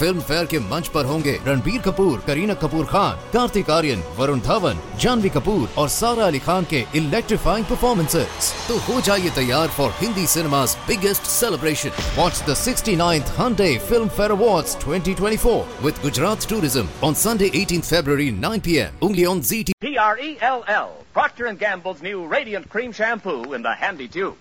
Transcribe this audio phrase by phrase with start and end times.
[0.00, 4.80] Film fair के मंच पर होंगे रणबीर कपूर करीना कपूर खान कार्तिक आर्यन वरुण धवन
[5.00, 10.26] जानवी कपूर और सारा अली खान के इलेक्ट्रीफाइंग परफॉर्मेंसेस तो हो जाइए तैयार for Hindi
[10.34, 11.92] cinema's biggest celebration.
[12.16, 18.30] Watch the 69th Hyundai Film Fair Awards 2024 with Gujarat Tourism on Sunday 18th February
[18.30, 18.92] 9 p.m.
[19.02, 19.72] only on ZT.
[19.80, 21.04] P-R-E-L-L.
[21.12, 24.36] Procter & Gamble's new Radiant Cream Shampoo in the handy tube.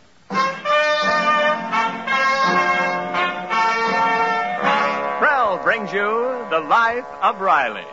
[5.67, 7.84] Brings you The Life of Riley.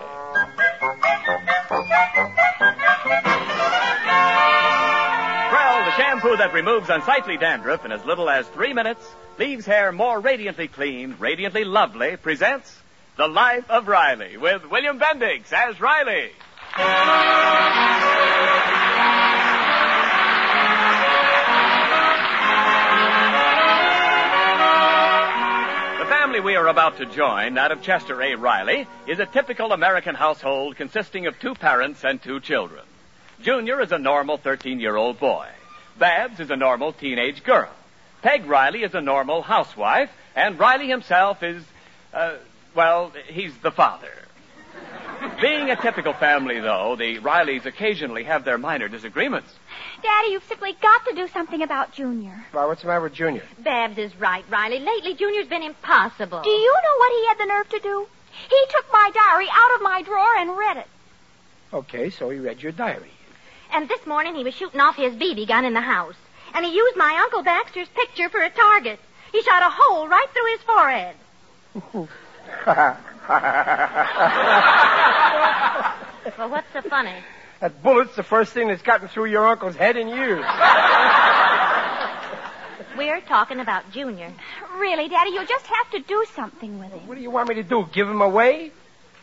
[5.50, 9.04] Prell, the shampoo that removes unsightly dandruff in as little as three minutes,
[9.40, 12.80] leaves hair more radiantly clean, radiantly lovely, presents
[13.16, 16.30] The Life of Riley with William Bendix as Riley.
[26.34, 28.34] Family we are about to join, that of Chester A.
[28.34, 32.82] Riley, is a typical American household consisting of two parents and two children.
[33.40, 35.46] Junior is a normal 13 year old boy.
[35.96, 37.70] Babs is a normal teenage girl.
[38.20, 41.62] Peg Riley is a normal housewife, and Riley himself is,
[42.12, 42.34] uh,
[42.74, 44.10] well, he's the father.
[45.44, 49.52] Being a typical family, though, the Rileys occasionally have their minor disagreements.
[50.02, 52.46] Daddy, you've simply got to do something about Junior.
[52.52, 53.42] Why, what's the matter with Junior?
[53.58, 54.78] Babs is right, Riley.
[54.78, 56.40] Lately, Junior's been impossible.
[56.40, 58.06] Do you know what he had the nerve to do?
[58.48, 60.86] He took my diary out of my drawer and read it.
[61.74, 63.10] Okay, so he read your diary.
[63.70, 66.16] And this morning, he was shooting off his BB gun in the house.
[66.54, 68.98] And he used my Uncle Baxter's picture for a target.
[69.30, 71.16] He shot a hole right through his forehead.
[76.38, 77.14] Well, what's so funny?
[77.60, 80.44] that bullet's the first thing that's gotten through your uncle's head in years.
[82.96, 84.32] We're talking about Junior.
[84.76, 87.06] Really, Daddy, you'll just have to do something with him.
[87.06, 87.86] What do you want me to do?
[87.92, 88.70] Give him away?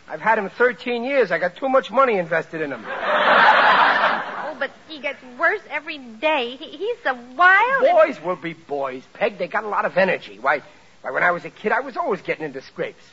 [0.07, 1.31] I've had him 13 years.
[1.31, 2.83] I got too much money invested in him.
[2.83, 6.55] Oh, but he gets worse every day.
[6.57, 7.81] He, he's so wild.
[7.81, 9.03] Boys will be boys.
[9.13, 10.39] Peg, they got a lot of energy.
[10.39, 10.63] Why,
[11.01, 13.03] why, when I was a kid, I was always getting into scrapes.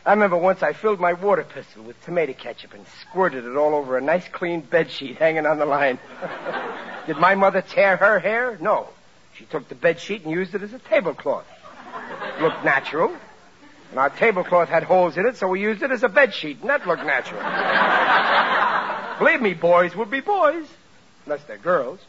[0.05, 3.73] I remember once I filled my water pistol with tomato ketchup and squirted it all
[3.73, 5.97] over a nice clean bed sheet hanging on the line.
[7.07, 8.57] Did my mother tear her hair?
[8.61, 8.89] No.
[9.35, 11.47] She took the bed sheet and used it as a tablecloth.
[12.37, 13.15] It Looked natural.
[13.89, 16.61] And our tablecloth had holes in it, so we used it as a bed sheet,
[16.61, 17.41] and that looked natural.
[19.19, 20.67] Believe me, boys will be boys.
[21.25, 21.99] Unless they're girls.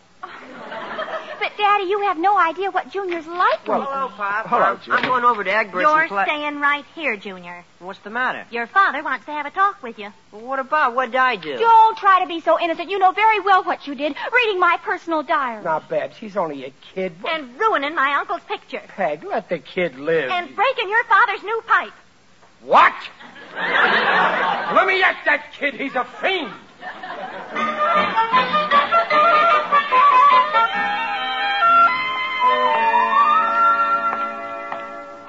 [1.46, 3.68] But, Daddy, you have no idea what Junior's like.
[3.68, 3.82] Well.
[3.82, 4.46] Hello, Pop.
[4.48, 4.94] Hello, I'm- Jim.
[4.94, 6.24] I'm going over to Egbert's You're and play.
[6.24, 7.64] staying right here, Junior.
[7.78, 8.44] What's the matter?
[8.50, 10.12] Your father wants to have a talk with you.
[10.32, 10.96] Well, what about?
[10.96, 11.56] What did I do?
[11.56, 12.90] Don't try to be so innocent.
[12.90, 15.62] You know very well what you did, reading my personal diary.
[15.62, 17.12] Now, Babs, he's only a kid.
[17.30, 18.82] And ruining my uncle's picture.
[18.88, 20.28] Peg, let the kid live.
[20.30, 21.92] And breaking your father's new pipe.
[22.62, 22.94] What?
[23.54, 25.74] let me at that kid.
[25.74, 26.52] He's a fiend.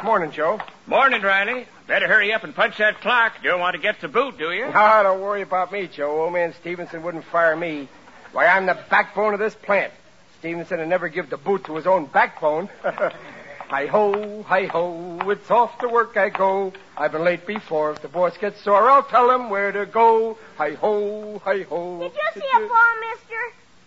[0.04, 0.60] Morning, Joe.
[0.86, 1.66] Morning, Riley.
[1.88, 3.34] Better hurry up and punch that clock.
[3.44, 4.70] Don't want to get to boot, do you?
[4.74, 6.22] Ah, don't worry about me, Joe.
[6.22, 7.88] Old man Stevenson wouldn't fire me.
[8.32, 9.92] Why, I'm the backbone of this plant.
[10.40, 12.70] Stevenson would never give the boot to his own backbone.
[12.84, 16.74] hi ho, hi ho, it's off to work I go.
[16.96, 17.92] I've been late before.
[17.92, 20.38] If the boss gets sore, I'll tell him where to go.
[20.58, 22.00] Hi ho, hi ho.
[22.00, 23.36] Did you see a ball, mister?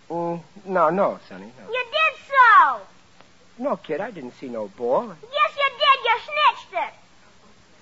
[0.09, 1.71] Mm, no, no, Sonny, no.
[1.71, 2.81] You did so.
[3.59, 5.15] No, kid, I didn't see no ball.
[5.31, 5.40] Yes,
[6.03, 6.21] you did.
[6.23, 6.93] Snitched it.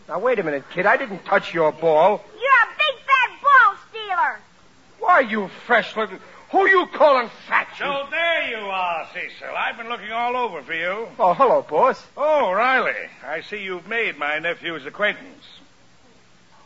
[0.07, 0.85] Now, wait a minute, kid.
[0.85, 2.23] I didn't touch your ball.
[2.33, 4.39] You're a big fat ball stealer.
[4.99, 6.17] Why, you fresh little...
[6.51, 7.67] Who you calling fat?
[7.77, 9.55] you- So there you are, Cecil.
[9.55, 11.07] I've been looking all over for you.
[11.19, 12.03] Oh, hello, boss.
[12.17, 15.45] Oh, Riley, I see you've made my nephew's acquaintance.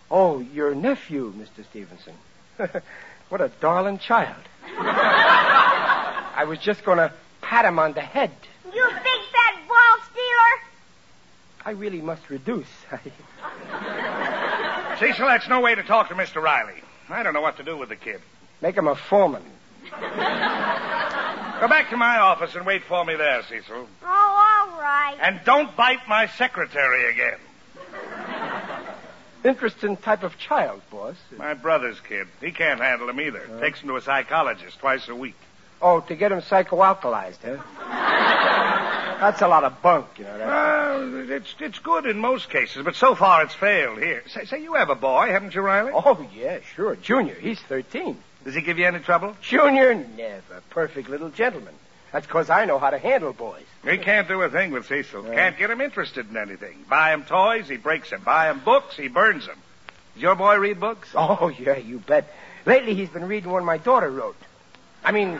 [0.10, 1.66] Oh, your nephew, Mr.
[1.66, 2.14] Stevenson.
[3.30, 4.36] what a darling child.
[4.68, 7.12] I was just going to
[7.42, 8.32] pat him on the head.
[8.74, 9.13] You big fat ball stealer.
[11.66, 12.68] I really must reduce.
[15.00, 16.42] Cecil, that's no way to talk to Mr.
[16.42, 16.82] Riley.
[17.10, 18.22] I don't know what to do with the kid.
[18.62, 19.44] Make him a foreman.
[19.92, 23.88] Go back to my office and wait for me there, Cecil.
[24.04, 25.18] Oh, all right.
[25.22, 27.40] And don't bite my secretary again.
[29.44, 31.16] Interesting type of child, boss.
[31.38, 32.28] My brother's kid.
[32.40, 33.46] He can't handle him either.
[33.60, 35.36] Takes him to a psychologist twice a week.
[35.82, 37.58] Oh, to get him psychoalkalized, huh?
[39.20, 40.38] That's a lot of bunk, you know.
[40.38, 40.48] That.
[40.48, 40.73] Well, it-
[41.30, 44.24] it's it's good in most cases, but so far it's failed here.
[44.28, 45.92] Say, say you have a boy, haven't you, Riley?
[45.94, 46.96] Oh, yeah, sure.
[46.96, 48.18] Junior, he's 13.
[48.44, 49.36] Does he give you any trouble?
[49.42, 50.62] Junior, never.
[50.70, 51.74] Perfect little gentleman.
[52.12, 53.64] That's because I know how to handle boys.
[53.84, 55.26] He can't do a thing with Cecil.
[55.26, 55.34] Yeah.
[55.34, 56.86] Can't get him interested in anything.
[56.90, 58.22] Buy him toys, he breaks them.
[58.24, 59.58] Buy him books, he burns them.
[60.14, 61.10] Does your boy read books?
[61.16, 62.32] Oh, yeah, you bet.
[62.66, 64.36] Lately, he's been reading one my daughter wrote.
[65.04, 65.40] I mean.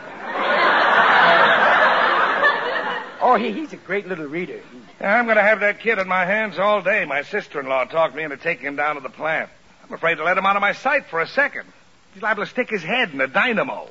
[3.22, 4.60] oh, he, he's a great little reader.
[4.72, 7.04] He- I'm going to have that kid in my hands all day.
[7.04, 9.50] My sister-in-law talked me into taking him down to the plant.
[9.86, 11.66] I'm afraid to let him out of my sight for a second.
[12.14, 13.88] He's liable to stick his head in a dynamo.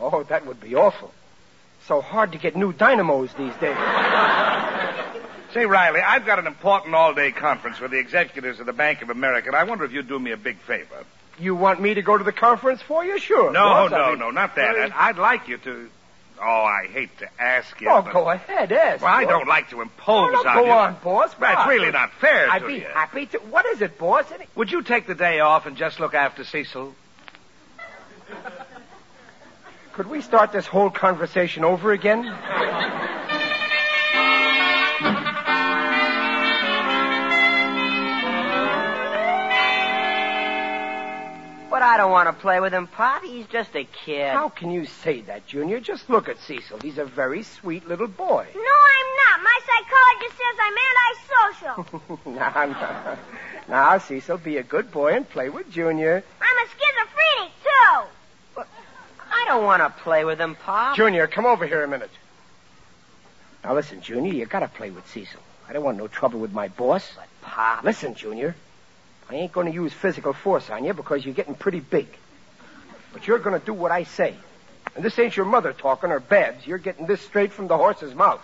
[0.00, 1.12] Oh, that would be awful.
[1.86, 3.76] So hard to get new dynamos these days.
[5.54, 9.10] Say, Riley, I've got an important all-day conference with the executives of the Bank of
[9.10, 11.04] America, and I wonder if you'd do me a big favor.
[11.38, 13.18] You want me to go to the conference for you?
[13.18, 13.52] Sure.
[13.52, 14.92] No, no, no, not that.
[14.94, 15.88] I'd like you to.
[16.40, 17.88] Oh, I hate to ask you.
[17.88, 19.02] Oh, but- go ahead, ask.
[19.02, 19.30] Well, I boss.
[19.30, 20.66] don't like to impose no, on go you.
[20.66, 21.34] Go on, boss.
[21.38, 21.68] That's Boss.
[21.68, 23.38] really not fair I'd to be happy to.
[23.38, 24.30] What is it, boss?
[24.32, 26.94] Any- Would you take the day off and just look after Cecil?
[29.92, 32.24] Could we start this whole conversation over again?
[41.74, 43.24] But I don't want to play with him, Pop.
[43.24, 44.32] He's just a kid.
[44.32, 45.80] How can you say that, Junior?
[45.80, 46.78] Just look at Cecil.
[46.78, 48.46] He's a very sweet little boy.
[48.54, 49.42] No, I'm not.
[49.42, 50.76] My psychologist says I'm
[51.66, 52.18] antisocial.
[52.32, 53.18] now, now,
[53.68, 56.22] now, Cecil, be a good boy and play with Junior.
[56.40, 58.62] I'm a schizophrenic, too.
[59.32, 60.94] I don't want to play with him, Pop.
[60.94, 62.12] Junior, come over here a minute.
[63.64, 65.40] Now, listen, Junior, you gotta play with Cecil.
[65.68, 67.10] I don't want no trouble with my boss.
[67.42, 67.82] Pop.
[67.82, 68.54] Listen, Junior,
[69.30, 72.06] I ain't gonna use physical force on you because you're getting pretty big.
[73.12, 74.34] But you're gonna do what I say.
[74.94, 76.66] And this ain't your mother talking or Babs.
[76.66, 78.42] You're getting this straight from the horse's mouth.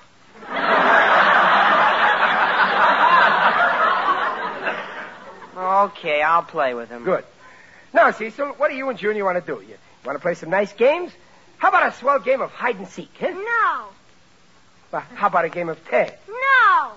[5.80, 7.04] Okay, I'll play with him.
[7.04, 7.24] Good.
[7.92, 9.60] Now, Cecil, what do you and Junior want to do?
[9.62, 11.12] You want to play some nice games?
[11.58, 13.28] How about a swell game of hide and seek, huh?
[13.28, 13.88] No.
[14.92, 16.14] Well, how about a game of tag?
[16.28, 16.92] No.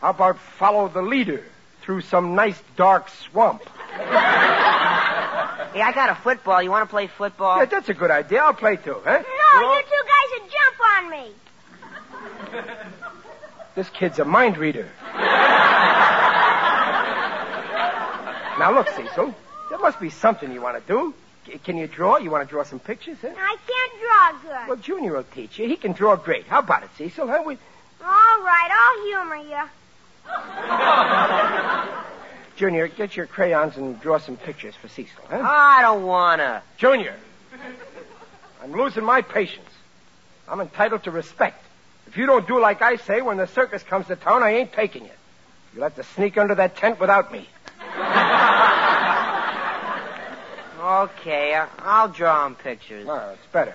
[0.00, 1.44] How about follow the leader
[1.82, 3.62] through some nice dark swamp?
[5.72, 6.62] Hey, I got a football.
[6.62, 7.58] You want to play football?
[7.58, 8.40] Yeah, that's a good idea.
[8.42, 9.22] I'll play too, huh?
[9.22, 11.32] No, you two guys would jump on me.
[13.74, 14.88] This kid's a mind reader.
[18.58, 19.34] now, look, Cecil.
[19.70, 21.14] There must be something you want to do.
[21.46, 22.18] C- can you draw?
[22.18, 23.30] You want to draw some pictures, huh?
[23.34, 24.68] I can't draw good.
[24.68, 25.66] Well, Junior will teach you.
[25.66, 26.46] He can draw great.
[26.46, 27.26] How about it, Cecil?
[27.26, 27.42] Huh?
[27.46, 27.54] We...
[27.54, 29.62] All right, I'll humor you.
[32.56, 35.40] Junior, get your crayons and draw some pictures for Cecil, huh?
[35.42, 36.62] I don't want to.
[36.76, 37.14] Junior,
[38.62, 39.68] I'm losing my patience.
[40.48, 41.64] I'm entitled to respect.
[42.06, 44.72] If you don't do like I say when the circus comes to town, I ain't
[44.72, 45.10] taking you.
[45.74, 47.48] You'll have to sneak under that tent without me.
[50.80, 53.06] Okay, I- I'll draw him pictures.
[53.06, 53.74] No, it's better.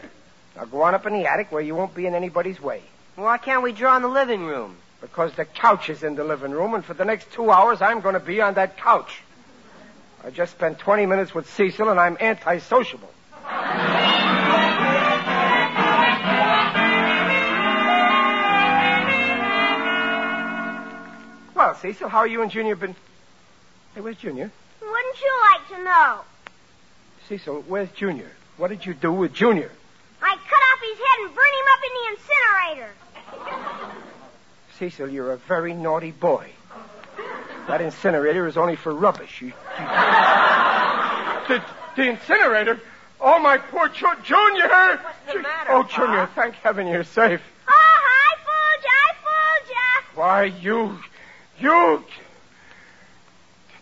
[0.56, 2.82] Now go on up in the attic where you won't be in anybody's way.
[3.16, 4.78] Why can't we draw in the living room?
[5.08, 8.02] Because the couch is in the living room, and for the next two hours, I'm
[8.02, 9.22] going to be on that couch.
[10.24, 13.08] I just spent 20 minutes with Cecil, and I'm antisociable.
[21.56, 22.96] Well, Cecil, how are you and Junior been?
[23.96, 24.52] Hey, where's Junior?
[24.82, 26.22] Wouldn't you like to know?
[27.30, 28.30] Cecil, where's Junior?
[28.58, 29.72] What did you do with Junior?
[30.22, 32.94] I cut off his head and burned him up in the incinerator.
[34.80, 36.50] Cecil, you're a very naughty boy.
[37.68, 39.42] That incinerator is only for rubbish.
[39.42, 39.54] You, you...
[41.48, 41.64] the,
[41.96, 42.80] the incinerator?
[43.20, 44.68] Oh, my poor Ju- Junior!
[44.70, 45.90] What's the matter, Oh, Pop?
[45.92, 47.42] Junior, thank heaven you're safe.
[47.68, 48.92] Oh, I fooled you.
[48.94, 50.20] I fooled you.
[50.22, 51.00] Why, you,
[51.60, 52.04] you.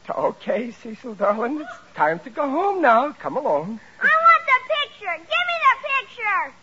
[0.09, 3.11] Okay, Cecil, darling, it's time to go home now.
[3.13, 3.79] Come along.
[4.01, 5.17] I want the picture.
[5.17, 5.75] Give me the
[6.07, 6.53] picture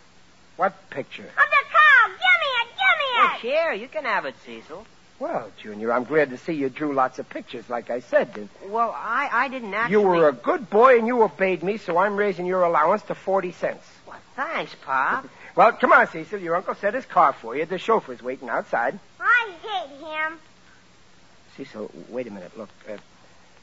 [0.57, 1.23] What picture?
[1.23, 2.07] of the cow.
[2.07, 2.67] Give me it.
[2.83, 3.41] Give me Oh, it.
[3.41, 4.85] here, you can have it, Cecil.
[5.19, 8.49] Well, Junior, I'm glad to see you drew lots of pictures, like I said.
[8.67, 9.91] Well, I, I didn't actually.
[9.93, 13.15] You were a good boy and you obeyed me, so I'm raising your allowance to
[13.15, 13.85] 40 cents.
[14.07, 15.25] Well, thanks, Pop.
[15.55, 16.39] Well, come on, Cecil.
[16.39, 17.65] Your uncle set his car for you.
[17.65, 18.97] The chauffeur's waiting outside.
[19.19, 20.39] I hate him.
[21.55, 22.57] Cecil, wait a minute.
[22.57, 22.97] Look, uh,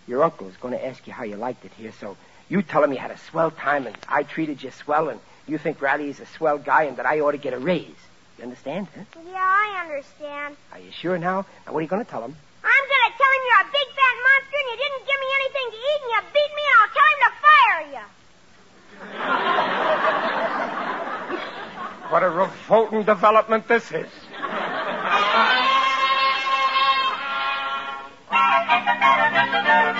[0.06, 2.16] your uncle is going to ask you how you liked it here, so
[2.48, 5.58] you tell him you had a swell time and I treated you swell and you
[5.58, 7.90] think Riley is a swell guy and that I ought to get a raise.
[8.40, 9.04] You understand, huh?
[9.28, 10.56] Yeah, I understand.
[10.72, 11.44] Are you sure now?
[11.66, 12.34] Now, what are you going to tell him?
[12.64, 15.28] I'm going to tell him you're a big fat monster and you didn't give me
[15.36, 18.00] anything to eat and you beat me and I'll tell him to fire you.
[22.10, 24.08] what a revolting development this is.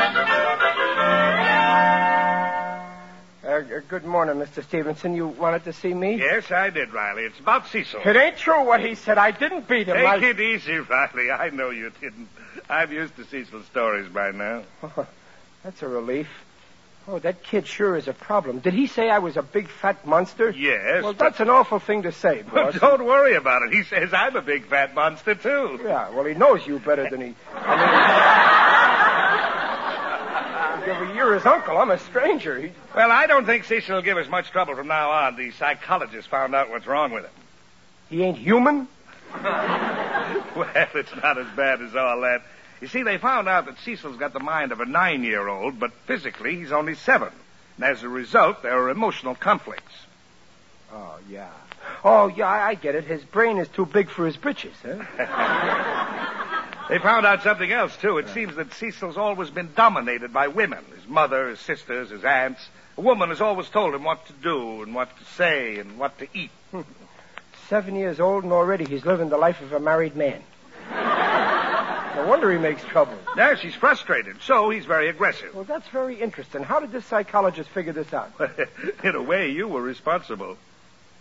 [3.61, 4.62] uh, good morning, Mr.
[4.62, 5.14] Stevenson.
[5.14, 6.17] You wanted to see me?
[6.17, 7.25] Yes, I did, Riley.
[7.25, 8.00] It's about Cecil.
[8.05, 9.19] It ain't true what he said.
[9.19, 9.97] I didn't beat him.
[9.97, 10.17] Take I...
[10.26, 11.31] it easy, Riley.
[11.31, 12.29] I know you didn't.
[12.69, 14.62] I'm used to Cecil's stories by now.
[15.62, 16.29] That's a relief.
[17.09, 18.59] Oh, that kid sure is a problem.
[18.61, 20.50] Did he say I was a big fat monster?
[20.50, 21.02] Yes.
[21.02, 23.73] Well, but- that's an awful thing to say, Well, don't worry about it.
[23.73, 25.81] He says I'm a big fat monster, too.
[25.83, 27.35] Yeah, well, he knows you better than he.
[27.55, 28.60] I mean,
[31.21, 31.77] you're his uncle.
[31.77, 32.59] I'm a stranger.
[32.59, 32.73] He...
[32.95, 35.37] Well, I don't think Cecil will give us much trouble from now on.
[35.37, 37.33] The psychologist found out what's wrong with him.
[38.09, 38.89] he ain't human.
[40.57, 42.43] Well, it's not as bad as all that.
[42.81, 46.57] You see, they found out that Cecil's got the mind of a nine-year-old, but physically
[46.57, 47.29] he's only seven.
[47.77, 49.93] And as a result, there are emotional conflicts.
[50.93, 51.50] Oh, yeah.
[52.05, 53.05] Oh, yeah, I I get it.
[53.05, 55.05] His brain is too big for his britches, huh?
[56.90, 58.18] They found out something else, too.
[58.18, 60.85] It seems that Cecil's always been dominated by women.
[60.97, 62.68] His mother, his sisters, his aunts.
[62.99, 66.18] A woman has always told him what to do and what to say and what
[66.18, 66.50] to eat.
[67.68, 70.42] Seven years old and already he's living the life of a married man.
[70.90, 73.16] no wonder he makes trouble.
[73.37, 75.54] Now she's frustrated, so he's very aggressive.
[75.54, 76.64] Well, that's very interesting.
[76.64, 78.32] How did this psychologist figure this out?
[79.04, 80.59] In a way, you were responsible.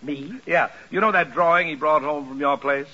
[0.01, 0.33] Me?
[0.47, 2.87] Yeah, you know that drawing he brought home from your place?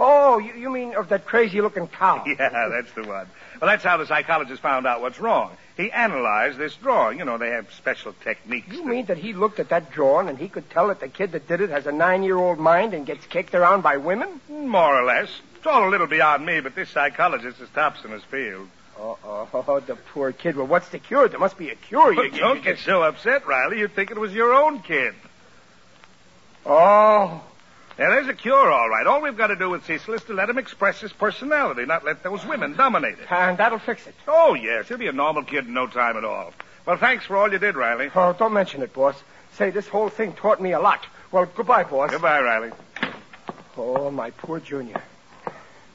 [0.00, 2.24] Oh, you, you mean of that crazy-looking cow?
[2.26, 3.26] Yeah, that's the one.
[3.60, 5.56] Well, that's how the psychologist found out what's wrong.
[5.76, 7.18] He analyzed this drawing.
[7.18, 8.68] You know, they have special techniques.
[8.68, 11.08] You to- mean that he looked at that drawing and he could tell that the
[11.08, 14.40] kid that did it has a nine-year-old mind and gets kicked around by women?
[14.48, 15.28] More or less.
[15.56, 18.68] It's all a little beyond me, but this psychologist is tops in his field.
[18.98, 20.56] Oh, oh, the poor kid.
[20.56, 21.26] Well, what's the cure?
[21.28, 22.12] There must be a cure.
[22.12, 23.78] You- don't you- get so upset, Riley.
[23.78, 25.14] You'd think it was your own kid.
[26.66, 27.42] Oh,
[27.96, 29.06] Now, there's a cure, all right.
[29.06, 32.04] All we've got to do with Cecil is to let him express his personality, not
[32.04, 33.30] let those women dominate it.
[33.30, 34.14] and that'll fix it.
[34.26, 34.88] Oh, yes.
[34.88, 36.52] He'll be a normal kid in no time at all.
[36.86, 38.10] Well, thanks for all you did, Riley.
[38.14, 39.14] Oh, don't mention it, boss.
[39.52, 41.06] Say, this whole thing taught me a lot.
[41.30, 42.10] Well, goodbye, boss.
[42.10, 42.72] Goodbye, Riley.
[43.76, 45.00] Oh, my poor Junior.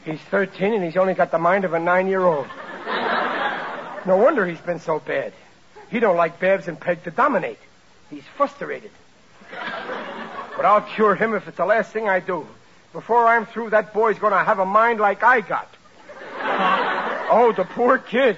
[0.05, 2.47] He's 13 and he's only got the mind of a nine-year-old.
[4.05, 5.33] No wonder he's been so bad.
[5.91, 7.59] He don't like Babs and Peg to dominate.
[8.09, 8.91] He's frustrated.
[10.59, 12.45] But I'll cure him if it's the last thing I do.
[12.91, 15.69] Before I'm through, that boy's gonna have a mind like I got.
[17.31, 18.35] Oh, the poor kid.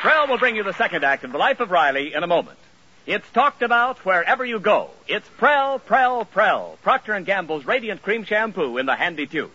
[0.00, 2.58] Prell will bring you the second act of The Life of Riley in a moment.
[3.06, 4.90] It's talked about wherever you go.
[5.06, 9.52] It's Prell, Prell, Prell, Procter & Gamble's Radiant Cream Shampoo in the handy tube.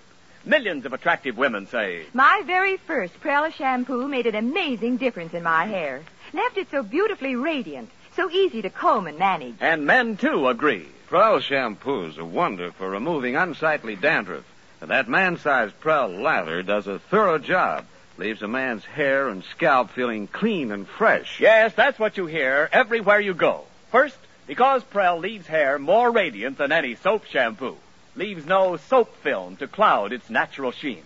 [0.47, 5.43] Millions of attractive women say, My very first Prella shampoo made an amazing difference in
[5.43, 6.01] my hair.
[6.31, 9.55] Left it so beautifully radiant, so easy to comb and manage.
[9.59, 10.87] and men too agree.
[11.07, 14.45] Prell shampoo's a wonder for removing unsightly dandruff.
[14.79, 17.85] And that man-sized Prell lather does a thorough job.
[18.17, 21.41] Leaves a man's hair and scalp feeling clean and fresh.
[21.41, 23.65] Yes, that's what you hear everywhere you go.
[23.91, 27.75] First, because Prell leaves hair more radiant than any soap shampoo.
[28.17, 31.03] Leaves no soap film to cloud its natural sheen.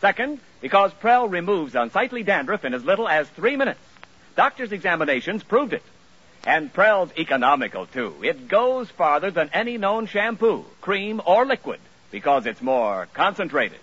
[0.00, 3.80] Second, because Prell removes unsightly dandruff in as little as three minutes.
[4.36, 5.84] Doctors' examinations proved it.
[6.44, 8.14] And Prell's economical, too.
[8.22, 13.80] It goes farther than any known shampoo, cream, or liquid, because it's more concentrated.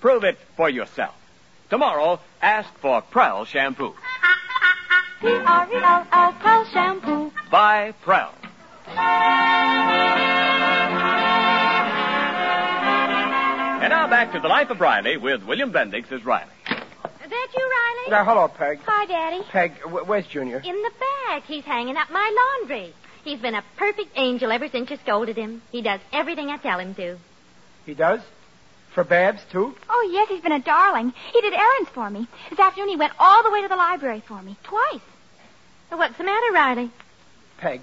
[0.00, 1.14] Prove it for yourself.
[1.68, 3.94] Tomorrow, ask for Prell shampoo.
[5.20, 7.32] P-R-E-L-L, Prell Shampoo.
[7.50, 8.32] By Prell.
[13.88, 16.52] And now back to the life of Riley with William Bendix as Riley.
[16.68, 16.76] Is
[17.30, 18.10] that you, Riley?
[18.10, 18.80] Now, hello, Peg.
[18.84, 19.42] Hi, Daddy.
[19.50, 20.58] Peg, wh- where's Junior?
[20.58, 20.90] In the
[21.26, 21.44] back.
[21.44, 22.92] He's hanging up my laundry.
[23.24, 25.62] He's been a perfect angel ever since you scolded him.
[25.72, 27.16] He does everything I tell him to.
[27.86, 28.20] He does?
[28.92, 29.74] For Babs, too?
[29.88, 31.14] Oh, yes, he's been a darling.
[31.32, 32.28] He did errands for me.
[32.50, 34.58] This afternoon he went all the way to the library for me.
[34.64, 35.00] Twice.
[35.88, 36.90] What's the matter, Riley?
[37.56, 37.80] Peg,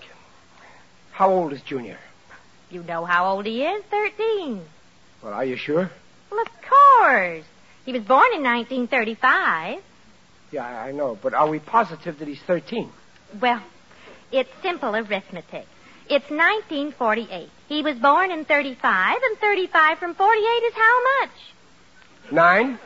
[1.13, 1.97] how old is Junior?
[2.69, 3.83] You know how old he is?
[3.85, 4.65] Thirteen.
[5.23, 5.89] Well, are you sure?
[6.31, 7.45] Well, of course.
[7.85, 9.81] He was born in 1935.
[10.51, 12.89] Yeah, I know, but are we positive that he's 13?
[13.41, 13.61] Well,
[14.31, 15.65] it's simple arithmetic.
[16.07, 17.49] It's 1948.
[17.67, 21.31] He was born in 35, and 35 from 48 is how much?
[22.31, 22.79] Nine?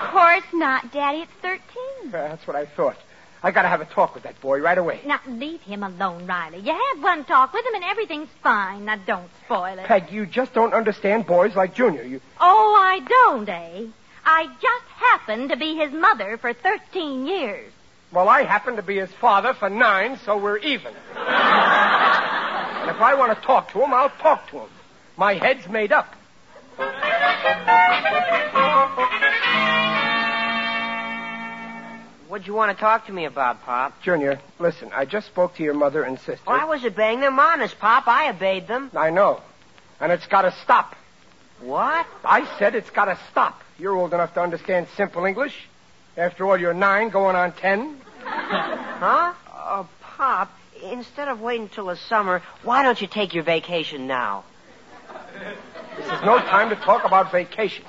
[0.00, 1.18] Of course not, Daddy.
[1.18, 1.60] It's 13.
[2.08, 2.96] Uh, that's what I thought.
[3.42, 5.00] I gotta have a talk with that boy right away.
[5.06, 6.58] Now, leave him alone, Riley.
[6.58, 8.84] You had one talk with him, and everything's fine.
[8.84, 9.86] Now, don't spoil it.
[9.86, 12.02] Peg, you just don't understand boys like Junior.
[12.02, 12.20] You.
[12.38, 13.86] Oh, I don't, eh?
[14.26, 17.72] I just happened to be his mother for 13 years.
[18.12, 20.92] Well, I happen to be his father for nine, so we're even.
[21.16, 24.68] and if I want to talk to him, I'll talk to him.
[25.16, 26.14] My head's made up.
[32.30, 34.00] What'd you want to talk to me about, Pop?
[34.02, 36.44] Junior, listen, I just spoke to your mother and sister.
[36.46, 38.06] Oh, I was obeying them honest, Pop.
[38.06, 38.88] I obeyed them.
[38.96, 39.40] I know.
[39.98, 40.94] And it's got to stop.
[41.58, 42.06] What?
[42.24, 43.60] I said it's got to stop.
[43.80, 45.66] You're old enough to understand simple English.
[46.16, 48.00] After all, you're nine, going on ten.
[48.22, 49.32] Huh?
[49.52, 54.44] Uh, Pop, instead of waiting till the summer, why don't you take your vacation now?
[55.96, 57.88] This is no time to talk about vacations.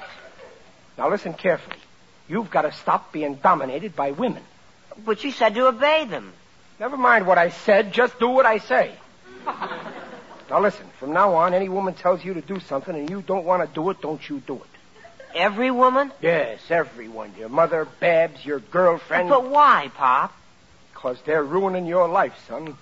[0.98, 1.77] Now listen carefully.
[2.31, 4.41] You've got to stop being dominated by women.
[5.05, 6.31] But you said to obey them.
[6.79, 8.95] Never mind what I said, just do what I say.
[10.50, 13.43] now listen, from now on, any woman tells you to do something and you don't
[13.43, 14.61] want to do it, don't you do it.
[15.35, 16.13] Every woman?
[16.21, 17.33] Yes, everyone.
[17.38, 19.27] Your mother, Babs, your girlfriend.
[19.27, 20.33] But why, Pop?
[20.93, 22.77] Because they're ruining your life, son.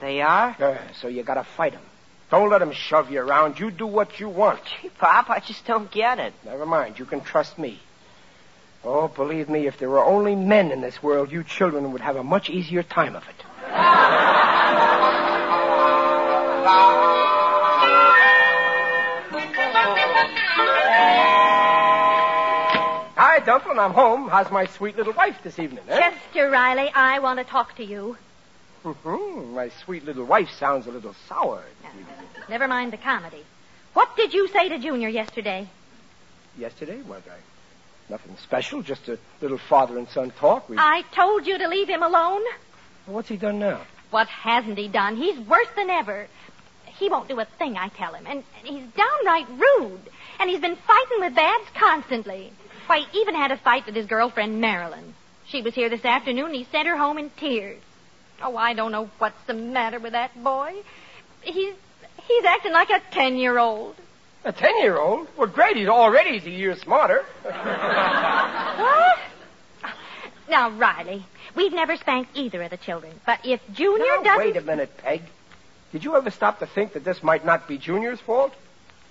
[0.00, 0.56] They are?
[0.58, 1.82] Yeah, so you gotta fight them.
[2.30, 3.60] Don't let them shove you around.
[3.60, 4.60] You do what you want.
[4.64, 6.32] Gee, Pop, I just don't get it.
[6.46, 6.98] Never mind.
[6.98, 7.80] You can trust me.
[8.86, 12.16] Oh, believe me, if there were only men in this world, you children would have
[12.16, 13.34] a much easier time of it.
[23.16, 23.78] Hi, Dumplin'.
[23.78, 24.28] I'm home.
[24.28, 25.98] How's my sweet little wife this evening, eh?
[25.98, 28.18] Chester Riley, I want to talk to you.
[28.82, 31.64] hmm My sweet little wife sounds a little sour.
[32.50, 33.44] Never mind the comedy.
[33.94, 35.68] What did you say to Junior yesterday?
[36.58, 37.00] Yesterday?
[37.06, 37.38] What, I...
[38.08, 40.68] Nothing special, just a little father and son talk.
[40.68, 40.76] We...
[40.78, 42.42] I told you to leave him alone.
[43.06, 43.82] What's he done now?
[44.10, 45.16] What hasn't he done?
[45.16, 46.26] He's worse than ever.
[46.86, 50.00] He won't do a thing I tell him, and, and he's downright rude.
[50.38, 52.52] And he's been fighting with Babs constantly.
[52.86, 55.14] Why, he even had a fight with his girlfriend Marilyn.
[55.46, 57.80] She was here this afternoon, and he sent her home in tears.
[58.42, 60.74] Oh, I don't know what's the matter with that boy.
[61.42, 61.74] He's
[62.26, 63.96] he's acting like a ten-year-old.
[64.44, 65.28] A ten-year-old?
[65.38, 65.76] Well, great.
[65.76, 67.24] He's already a year smarter.
[68.74, 69.18] What?
[70.48, 73.12] Now, Riley, we've never spanked either of the children.
[73.24, 74.38] But if Junior now, doesn't...
[74.38, 75.22] wait a minute, Peg.
[75.92, 78.52] Did you ever stop to think that this might not be Junior's fault?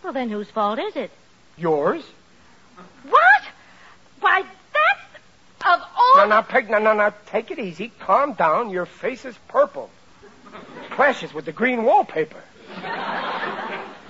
[0.03, 1.11] Well, then whose fault is it?
[1.57, 2.03] Yours?
[3.09, 3.43] What?
[4.19, 5.01] Why, that's...
[5.61, 6.17] Of all...
[6.17, 7.13] No, now, Peg, no, no, no.
[7.27, 7.91] Take it easy.
[7.99, 8.69] Calm down.
[8.69, 9.89] Your face is purple.
[10.83, 12.43] It clashes with the green wallpaper.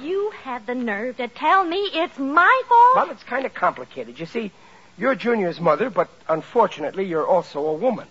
[0.03, 2.95] You had the nerve to tell me it's my fault?
[2.95, 4.19] Well, it's kind of complicated.
[4.19, 4.51] You see,
[4.97, 8.07] you're Junior's mother, but unfortunately, you're also a woman.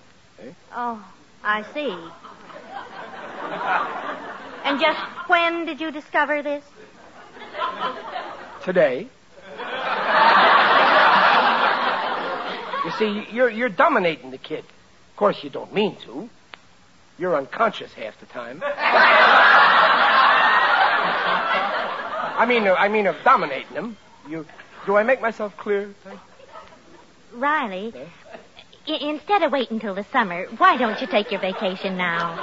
[0.74, 1.04] Oh,
[1.44, 1.96] I see.
[4.64, 6.64] And just when did you discover this?
[8.64, 9.08] Today.
[12.84, 14.60] You see, you're, you're dominating the kid.
[14.60, 16.30] Of course, you don't mean to.
[17.18, 18.62] You're unconscious half the time.
[22.42, 23.96] I mean, uh, I mean of dominating them.
[24.28, 24.44] You,
[24.84, 25.94] do I make myself clear?
[27.32, 27.94] Riley,
[28.88, 32.34] I- instead of waiting till the summer, why don't you take your vacation now?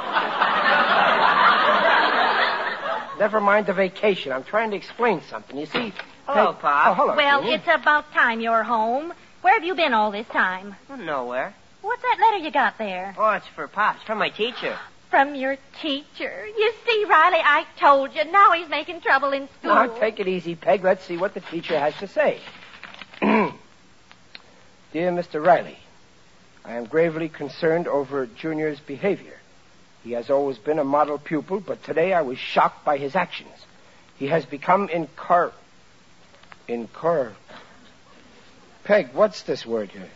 [3.19, 4.31] Never mind the vacation.
[4.31, 5.57] I'm trying to explain something.
[5.57, 5.91] You see.
[6.25, 6.87] Hello, Peg- Pop.
[6.87, 7.15] Oh, hello.
[7.17, 7.57] well, Junior.
[7.57, 9.11] it's about time you're home.
[9.41, 10.77] Where have you been all this time?
[10.97, 11.53] Nowhere.
[11.81, 13.13] What's that letter you got there?
[13.17, 13.97] Oh, it's for Pop.
[13.97, 14.77] It's from my teacher.
[15.09, 16.45] From your teacher.
[16.45, 18.25] You see, Riley, I told you.
[18.25, 19.73] Now he's making trouble in school.
[19.73, 20.83] Now, take it easy, Peg.
[20.83, 22.39] Let's see what the teacher has to say.
[23.21, 23.51] Dear
[24.93, 25.43] Mr.
[25.43, 25.77] Riley,
[26.63, 29.37] I am gravely concerned over Junior's behavior.
[30.03, 33.65] He has always been a model pupil, but today I was shocked by his actions.
[34.17, 35.51] He has become incor...
[36.67, 37.33] Incor...
[38.83, 40.09] Peg, what's this word here?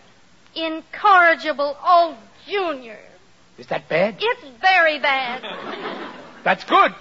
[0.56, 2.99] Incorrigible old Junior.
[3.63, 4.17] Is that bad?
[4.19, 5.41] It's very bad.
[6.43, 6.91] That's good.
[6.91, 6.97] what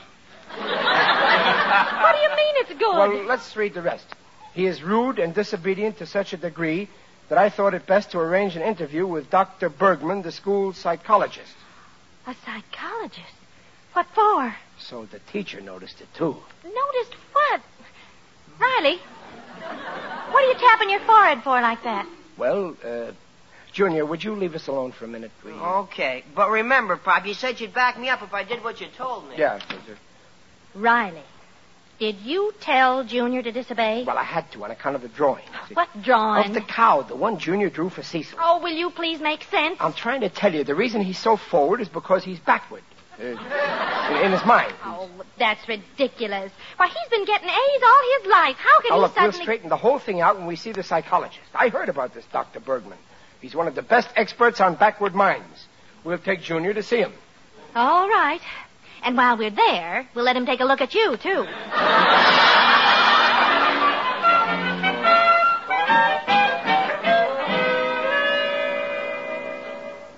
[2.13, 2.97] do you mean it's good?
[2.97, 4.07] Well, let's read the rest.
[4.55, 6.89] He is rude and disobedient to such a degree
[7.31, 9.71] that I thought it best to arrange an interview with Dr.
[9.71, 11.53] Bergman, the school psychologist.
[12.29, 13.35] A psychologist?
[13.95, 14.55] What for?
[14.79, 16.37] So the teacher noticed it, too.
[16.63, 17.61] Noticed what?
[18.61, 18.99] Riley,
[20.31, 22.07] what are you tapping your forehead for like that?
[22.39, 23.11] Well, uh,
[23.73, 25.55] Junior, would you leave us alone for a minute, please?
[25.55, 26.25] Okay.
[26.35, 29.29] But remember, Pop, you said you'd back me up if I did what you told
[29.29, 29.37] me.
[29.39, 29.99] Yeah, Sister.
[30.75, 31.23] Riley,
[31.99, 34.05] did you tell Junior to disobey?
[34.07, 35.45] Well, I had to on account of the drawing.
[35.69, 35.75] See?
[35.75, 36.49] What drawing?
[36.49, 38.39] Of the cow, the one Junior drew for Cecil.
[38.41, 39.77] Oh, will you please make sense?
[39.81, 42.83] I'm trying to tell you, the reason he's so forward is because he's backward.
[43.21, 44.73] Uh, in, in his mind.
[44.85, 45.09] Oh,
[45.39, 46.51] that's ridiculous.
[46.77, 48.57] Why, he's been getting A's all his life.
[48.57, 50.83] How can Now, he look, we'll straighten the whole thing out when we see the
[50.83, 51.41] psychologist.
[51.55, 52.61] I heard about this Dr.
[52.61, 52.99] Bergman.
[53.43, 55.67] He's one of the best experts on backward minds.
[56.05, 57.13] We'll take Junior to see him.
[57.75, 58.41] All right.
[59.03, 61.45] And while we're there, we'll let him take a look at you, too.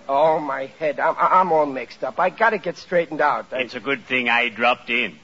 [0.07, 1.01] Oh, my head.
[1.01, 2.19] I'm, I'm all mixed up.
[2.21, 3.47] I gotta get straightened out.
[3.53, 5.17] I- It's a good thing I dropped in.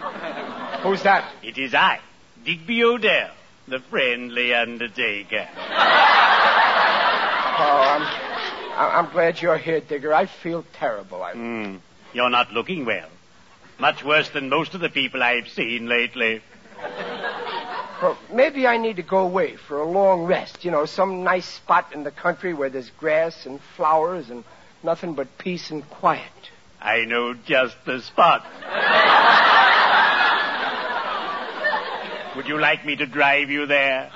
[0.82, 1.30] Who's that?
[1.42, 2.00] It is I,
[2.44, 3.30] Digby O'Dell,
[3.68, 5.48] the friendly undertaker.
[7.54, 10.12] Oh, I'm, I'm glad you're here, Digger.
[10.14, 11.22] I feel terrible.
[11.22, 11.76] I, Hmm.
[12.14, 13.08] You're not looking well.
[13.78, 16.42] Much worse than most of the people I've seen lately.
[18.02, 20.64] well, maybe I need to go away for a long rest.
[20.64, 24.44] You know, some nice spot in the country where there's grass and flowers and
[24.82, 26.30] nothing but peace and quiet.
[26.80, 28.44] I know just the spot.
[32.36, 34.10] Would you like me to drive you there?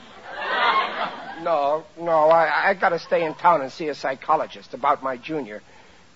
[1.43, 5.63] No, no, I, I gotta stay in town and see a psychologist about my junior.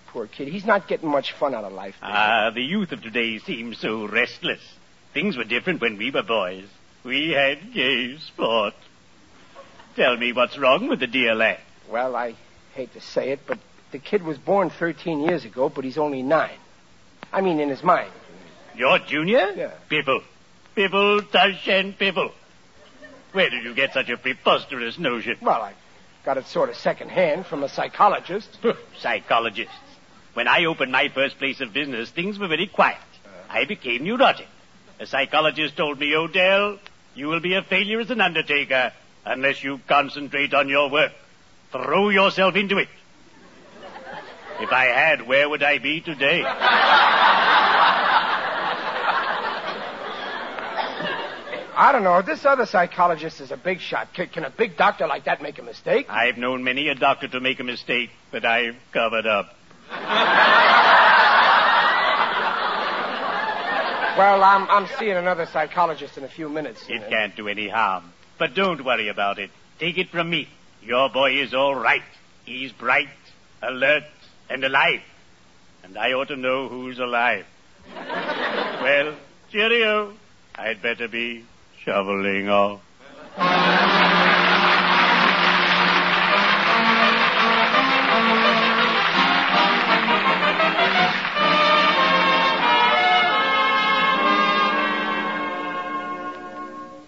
[0.08, 0.48] Poor kid.
[0.48, 1.94] He's not getting much fun out of life.
[2.02, 4.60] Ah, the youth of today seems so restless.
[5.14, 6.64] Things were different when we were boys.
[7.04, 8.74] We had gay sport.
[9.96, 11.60] Tell me what's wrong with the dear lad.
[11.90, 12.34] Well, I
[12.74, 13.58] hate to say it, but
[13.92, 16.58] the kid was born 13 years ago, but he's only nine.
[17.32, 18.10] I mean, in his mind.
[18.76, 19.52] Your junior?
[19.56, 19.72] Yeah.
[19.88, 20.22] Pibble.
[20.74, 22.32] Pibble, tush, and pibble.
[23.32, 25.36] Where did you get such a preposterous notion?
[25.40, 25.74] Well, I
[26.24, 28.58] got it sort of secondhand from a psychologist.
[28.98, 29.74] Psychologists.
[30.34, 32.98] When I opened my first place of business, things were very quiet.
[33.24, 33.28] Uh.
[33.48, 34.48] I became neurotic.
[34.98, 36.78] A psychologist told me, O'Dell,
[37.14, 38.92] you will be a failure as an undertaker
[39.24, 41.12] unless you concentrate on your work.
[41.72, 42.88] Throw yourself into it.
[44.60, 46.42] If I had, where would I be today?
[51.80, 52.20] I don't know.
[52.20, 54.12] This other psychologist is a big shot.
[54.12, 56.04] Can, can a big doctor like that make a mistake?
[56.10, 59.56] I've known many a doctor to make a mistake, but I've covered up.
[64.18, 66.84] Well, I'm, I'm seeing another psychologist in a few minutes.
[66.86, 68.12] It can't do any harm.
[68.38, 69.48] But don't worry about it.
[69.78, 70.50] Take it from me.
[70.82, 72.02] Your boy is all right.
[72.44, 73.08] He's bright,
[73.62, 74.04] alert,
[74.50, 75.00] and alive.
[75.82, 77.46] And I ought to know who's alive.
[77.94, 79.14] well,
[79.50, 80.12] cheerio.
[80.56, 81.46] I'd better be
[81.90, 82.80] shoveling off.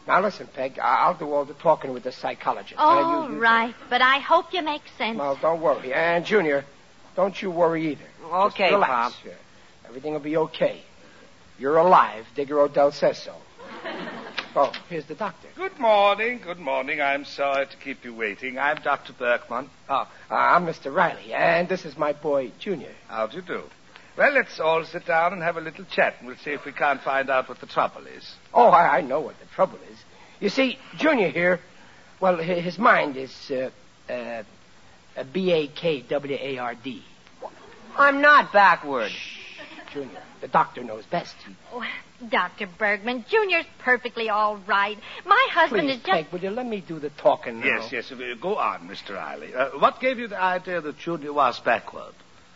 [0.08, 0.80] Now listen, Peg.
[0.80, 2.76] I- I'll do all the talking with the psychologist.
[2.76, 5.16] Now, All you- you- right, but I hope you make sense.
[5.16, 5.94] Well, don't worry.
[5.94, 6.64] And Junior,
[7.14, 8.04] don't you worry either.
[8.24, 8.90] Okay, Just Okay, relax.
[8.90, 9.12] Pop.
[9.24, 9.32] Yeah.
[9.88, 10.82] Everything will be okay.
[11.58, 12.26] You're alive.
[12.34, 13.32] Digger O'Dell says so.
[14.54, 15.48] Oh, here's the doctor.
[15.56, 17.00] Good morning, good morning.
[17.00, 18.58] I'm sorry to keep you waiting.
[18.58, 19.14] I'm Dr.
[19.14, 19.70] Bergman.
[19.88, 20.94] Oh, uh, I'm Mr.
[20.94, 22.90] Riley, and this is my boy, Junior.
[23.08, 23.62] How do you do?
[24.16, 26.72] Well, let's all sit down and have a little chat, and we'll see if we
[26.72, 28.34] can't find out what the trouble is.
[28.52, 29.98] Oh, I, I know what the trouble is.
[30.38, 31.60] You see, Junior here,
[32.20, 33.70] well, hi- his mind is uh,
[34.12, 34.42] uh,
[35.16, 37.02] a B-A-K-W-A-R-D.
[37.96, 39.12] I'm not backward.
[39.94, 41.34] Junior, the doctor knows best.
[41.72, 41.82] Oh,
[42.30, 42.68] Dr.
[42.78, 44.98] Bergman, Junior's perfectly all right.
[45.26, 46.10] My husband Please, is just.
[46.10, 47.66] Peg, will you let me do the talking now?
[47.66, 48.12] Yes, yes.
[48.40, 49.14] Go on, Mr.
[49.14, 49.54] Riley.
[49.54, 52.14] Uh, what gave you the idea that Junior was backward?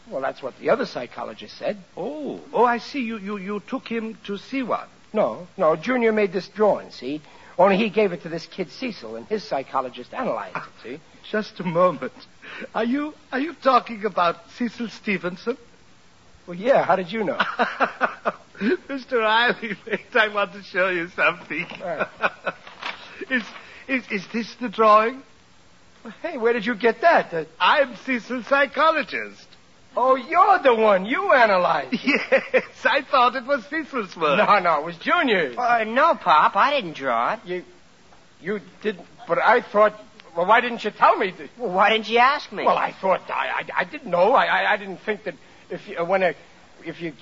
[0.08, 1.78] Well, that's what the other psychologist said.
[1.96, 3.00] Oh, oh, I see.
[3.00, 4.88] You, you, you took him to see one.
[5.12, 7.22] No, no, Junior made this drawing, see?
[7.58, 11.00] Only he gave it to this kid Cecil, and his psychologist analyzed it, see?
[11.30, 12.12] Just a moment.
[12.74, 15.56] Are you, are you talking about Cecil Stevenson?
[16.46, 17.38] Well, yeah, how did you know?
[18.88, 19.18] Mr.
[19.20, 21.66] Riley, wait, I want to show you something.
[21.80, 22.06] Right.
[23.30, 23.42] is,
[23.88, 25.22] is, is this the drawing?
[26.22, 27.34] Hey, where did you get that?
[27.34, 29.46] Uh, I'm Cecil's psychologist.
[29.96, 31.04] oh, you're the one.
[31.04, 31.98] You analyzed.
[32.04, 34.38] Yes, I thought it was Cecil's work.
[34.38, 35.56] No, no, it was Junior's.
[35.58, 37.40] Uh, no, Pop, I didn't draw it.
[37.44, 37.64] You,
[38.40, 40.00] you didn't, but I thought,
[40.36, 41.32] well, why didn't you tell me?
[41.36, 42.64] That, Well, why didn't you ask me?
[42.64, 44.32] well, I thought, I, I, I didn't know.
[44.32, 45.34] I, I, I didn't think that
[45.70, 46.34] if you, when a,
[46.84, 47.12] if you,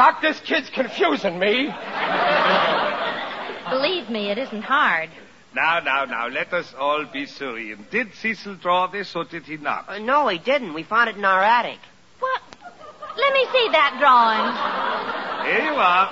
[0.00, 1.66] Doc, this kid's confusing me.
[3.68, 5.10] Believe me, it isn't hard.
[5.54, 7.84] Now, now, now, let us all be serene.
[7.90, 9.90] Did Cecil draw this or did he not?
[9.90, 10.72] Uh, no, he didn't.
[10.72, 11.80] We found it in our attic.
[12.18, 12.40] What?
[12.62, 15.52] Let me see that drawing.
[15.54, 16.08] Here you are.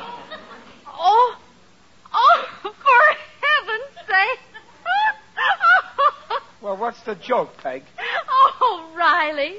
[0.86, 1.38] Oh,
[2.12, 4.40] oh, for heaven's sake.
[6.60, 7.84] Well, what's the joke, Peg?
[8.28, 9.56] Oh, Riley,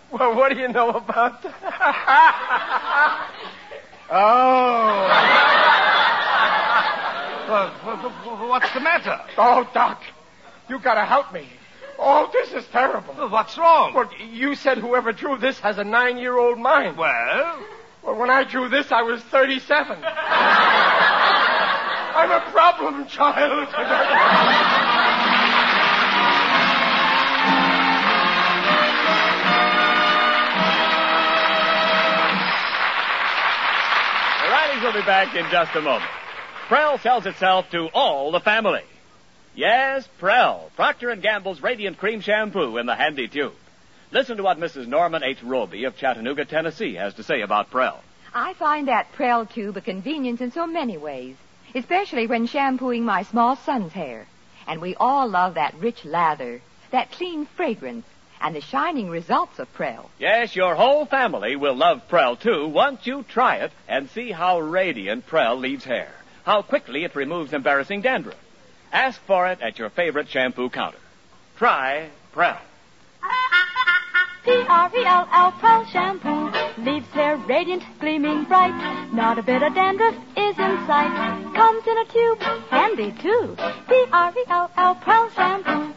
[0.09, 0.19] do it.
[0.19, 1.53] well, what do you know about that?
[4.11, 5.07] oh.
[7.47, 9.19] Well, what's the matter?
[9.37, 10.01] Oh, Doc,
[10.69, 11.47] you gotta help me.
[11.99, 13.13] Oh, this is terrible.
[13.17, 13.93] Well, what's wrong?
[13.93, 16.97] Well, you said whoever drew this has a nine-year-old mind.
[16.97, 17.59] Well,
[18.01, 19.97] Well, when I drew this, I was 37.
[22.15, 23.67] I'm a problem child.
[34.41, 36.11] The We'll be back in just a moment.
[36.67, 38.81] Prell sells itself to all the family.
[39.55, 43.53] Yes, Prell, Procter & Gamble's Radiant Cream Shampoo in the handy tube.
[44.11, 44.87] Listen to what Mrs.
[44.87, 45.41] Norman H.
[45.41, 48.01] Roby of Chattanooga, Tennessee has to say about Prell.
[48.33, 51.37] I find that Prell tube a convenience in so many ways
[51.75, 54.27] especially when shampooing my small son's hair.
[54.67, 58.05] And we all love that rich lather, that clean fragrance,
[58.41, 60.09] and the shining results of Prell.
[60.19, 64.59] Yes, your whole family will love Prell too once you try it and see how
[64.59, 66.11] radiant Prell leaves hair,
[66.45, 68.37] how quickly it removes embarrassing dandruff.
[68.91, 70.99] Ask for it at your favorite shampoo counter.
[71.57, 72.59] Try Prell.
[74.43, 76.51] P-R-E-L-L Prell shampoo
[76.83, 78.73] leaves hair radiant, gleaming bright.
[79.13, 81.53] Not a bit of dandruff is in sight.
[81.55, 83.55] Comes in a tube, handy too.
[83.87, 85.93] P-R-E-L-L Prell shampoo.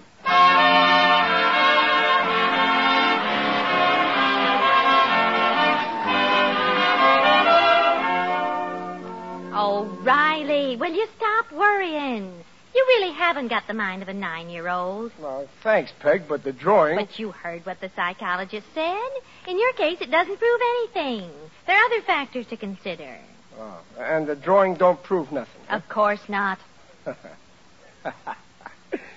[10.06, 12.45] Riley, will you stop worrying?
[12.87, 15.11] You really haven't got the mind of a nine-year-old.
[15.20, 16.96] Well, thanks, Peg, but the drawing.
[16.96, 19.09] But you heard what the psychologist said.
[19.49, 21.31] In your case, it doesn't prove anything.
[21.66, 23.18] There are other factors to consider.
[23.59, 25.62] Oh, and the drawing don't prove nothing.
[25.68, 26.59] Of course not.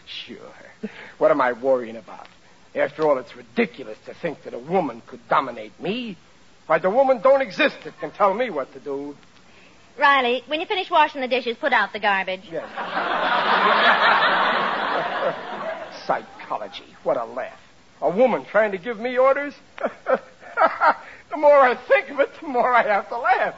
[0.08, 0.38] sure.
[1.20, 2.28] What am I worrying about?
[2.74, 6.18] After all, it's ridiculous to think that a woman could dominate me.
[6.66, 9.16] Why, the woman don't exist that can tell me what to do.
[10.00, 12.42] Riley, when you finish washing the dishes, put out the garbage.
[12.52, 12.64] Yes.
[16.08, 16.96] Psychology.
[17.04, 17.60] What a laugh.
[18.02, 19.54] A woman trying to give me orders?
[19.78, 23.56] the more I think of it, the more I have to laugh.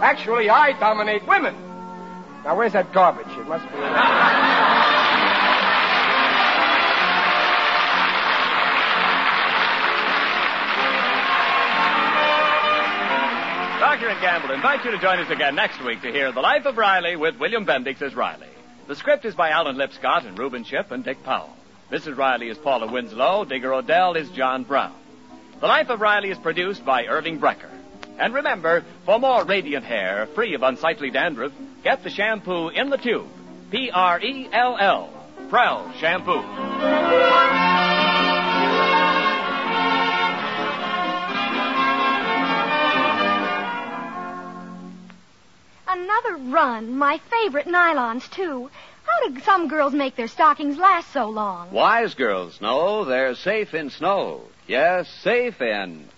[0.00, 1.54] Actually, I dominate women.
[2.44, 3.26] Now, where's that garbage?
[3.26, 4.83] It must be.
[13.96, 16.66] Procter & Gamble invite you to join us again next week to hear The Life
[16.66, 18.48] of Riley with William Bendix as Riley.
[18.88, 21.54] The script is by Alan Lipscott and Reuben Ship and Dick Powell.
[21.92, 22.18] Mrs.
[22.18, 23.44] Riley is Paula Winslow.
[23.44, 24.96] Digger O'Dell is John Brown.
[25.60, 27.70] The Life of Riley is produced by Irving Brecher.
[28.18, 31.52] And remember, for more radiant hair, free of unsightly dandruff,
[31.84, 33.28] get the shampoo in the tube.
[33.70, 35.10] P-R-E-L-L.
[35.50, 37.73] Prell Shampoo.
[45.96, 46.98] Another run.
[46.98, 48.68] My favorite nylons, too.
[49.04, 51.70] How do some girls make their stockings last so long?
[51.70, 54.40] Wise girls know they're safe in snow.
[54.66, 56.08] Yes, safe in.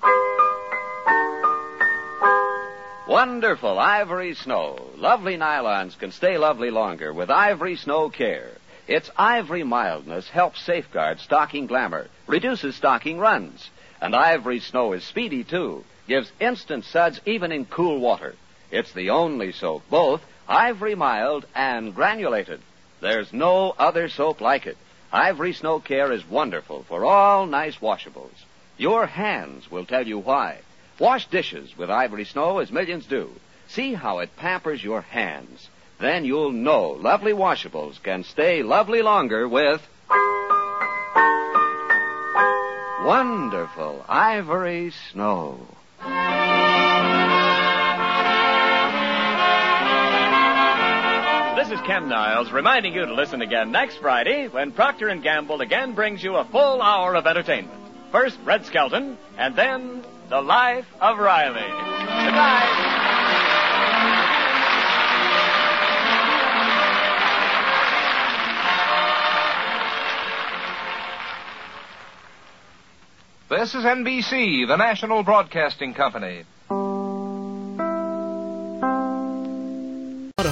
[3.07, 4.79] Wonderful ivory snow.
[4.97, 8.53] Lovely nylons can stay lovely longer with ivory snow care.
[8.89, 13.69] Its ivory mildness helps safeguard stocking glamour, reduces stocking runs.
[14.01, 15.85] And ivory snow is speedy, too.
[16.09, 18.37] Gives instant suds even in cool water.
[18.77, 22.61] It's the only soap, both ivory mild and granulated.
[23.01, 24.77] There's no other soap like it.
[25.11, 28.37] Ivory Snow Care is wonderful for all nice washables.
[28.77, 30.59] Your hands will tell you why.
[30.99, 33.31] Wash dishes with Ivory Snow as millions do.
[33.67, 35.71] See how it pampers your hands.
[35.99, 39.81] Then you'll know lovely washables can stay lovely longer with
[43.07, 45.67] wonderful Ivory Snow.
[51.69, 55.61] This is Ken Niles reminding you to listen again next Friday when Procter & Gamble
[55.63, 57.77] again brings you a full hour of entertainment.
[58.13, 61.59] First, Red Skelton, and then The Life of Riley.
[61.59, 62.93] Good night.
[73.51, 76.45] This is NBC, the national broadcasting company.